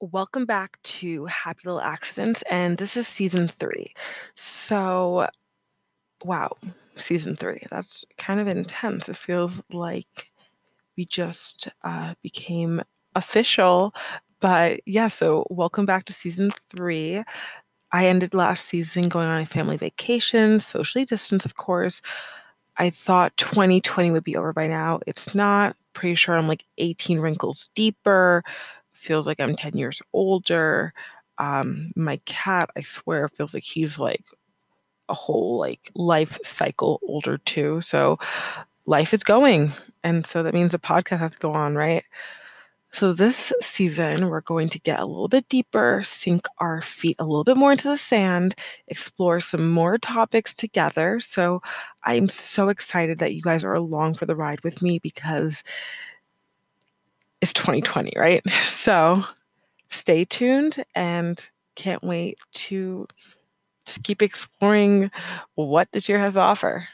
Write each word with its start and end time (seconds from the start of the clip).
Welcome 0.00 0.44
back 0.44 0.82
to 0.82 1.26
Happy 1.26 1.60
Little 1.64 1.80
Accidents, 1.80 2.42
and 2.50 2.76
this 2.76 2.96
is 2.96 3.06
season 3.06 3.46
three. 3.46 3.92
So, 4.34 5.28
wow, 6.24 6.56
season 6.94 7.36
three. 7.36 7.62
That's 7.70 8.04
kind 8.18 8.40
of 8.40 8.48
intense. 8.48 9.08
It 9.08 9.14
feels 9.14 9.62
like 9.70 10.32
we 10.96 11.04
just 11.04 11.68
uh, 11.84 12.14
became 12.24 12.82
official. 13.14 13.94
But 14.40 14.80
yeah, 14.84 15.06
so 15.06 15.46
welcome 15.48 15.86
back 15.86 16.06
to 16.06 16.12
season 16.12 16.50
three. 16.68 17.22
I 17.92 18.06
ended 18.08 18.34
last 18.34 18.64
season 18.64 19.08
going 19.08 19.28
on 19.28 19.42
a 19.42 19.46
family 19.46 19.76
vacation, 19.76 20.58
socially 20.58 21.04
distanced, 21.04 21.46
of 21.46 21.54
course. 21.54 22.02
I 22.78 22.90
thought 22.90 23.36
2020 23.36 24.10
would 24.10 24.24
be 24.24 24.36
over 24.36 24.52
by 24.52 24.66
now. 24.66 25.00
It's 25.06 25.34
not. 25.34 25.76
Pretty 25.92 26.14
sure 26.14 26.36
I'm 26.36 26.48
like 26.48 26.64
18 26.78 27.20
wrinkles 27.20 27.70
deeper 27.74 28.44
feels 28.92 29.26
like 29.26 29.40
I'm 29.40 29.56
10 29.56 29.76
years 29.76 30.02
older. 30.12 30.92
Um, 31.38 31.92
my 31.96 32.18
cat, 32.24 32.70
I 32.76 32.80
swear, 32.80 33.28
feels 33.28 33.54
like 33.54 33.62
he's 33.62 33.98
like 33.98 34.24
a 35.08 35.14
whole 35.14 35.58
like 35.58 35.90
life 35.94 36.38
cycle 36.44 37.00
older 37.06 37.38
too. 37.38 37.80
So 37.80 38.18
life 38.86 39.14
is 39.14 39.24
going. 39.24 39.72
And 40.02 40.26
so 40.26 40.42
that 40.42 40.54
means 40.54 40.72
the 40.72 40.78
podcast 40.78 41.18
has 41.18 41.32
to 41.32 41.38
go 41.38 41.52
on, 41.52 41.74
right? 41.74 42.04
So 42.96 43.12
this 43.12 43.52
season, 43.60 44.30
we're 44.30 44.40
going 44.40 44.70
to 44.70 44.78
get 44.78 45.00
a 45.00 45.04
little 45.04 45.28
bit 45.28 45.46
deeper, 45.50 46.00
sink 46.02 46.46
our 46.60 46.80
feet 46.80 47.16
a 47.18 47.26
little 47.26 47.44
bit 47.44 47.58
more 47.58 47.72
into 47.72 47.90
the 47.90 47.98
sand, 47.98 48.54
explore 48.88 49.38
some 49.38 49.70
more 49.70 49.98
topics 49.98 50.54
together. 50.54 51.20
So 51.20 51.60
I'm 52.04 52.26
so 52.30 52.70
excited 52.70 53.18
that 53.18 53.34
you 53.34 53.42
guys 53.42 53.64
are 53.64 53.74
along 53.74 54.14
for 54.14 54.24
the 54.24 54.34
ride 54.34 54.64
with 54.64 54.80
me 54.80 54.98
because 54.98 55.62
it's 57.42 57.52
2020, 57.52 58.14
right? 58.16 58.42
So 58.62 59.22
stay 59.90 60.24
tuned 60.24 60.82
and 60.94 61.46
can't 61.74 62.02
wait 62.02 62.38
to 62.64 63.06
just 63.84 64.04
keep 64.04 64.22
exploring 64.22 65.10
what 65.54 65.92
this 65.92 66.08
year 66.08 66.18
has 66.18 66.32
to 66.32 66.40
offer. 66.40 66.88